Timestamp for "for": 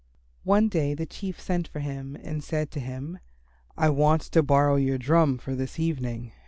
1.67-1.79, 5.37-5.53